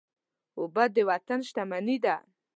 اوبه 0.59 0.83
د 0.95 0.97
وطن 1.09 1.39
شتمني 1.47 1.97
ده. 2.03 2.15